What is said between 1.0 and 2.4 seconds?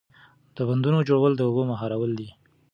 جوړول د اوبو مهارول دي.